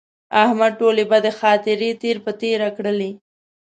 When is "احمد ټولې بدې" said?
0.43-1.31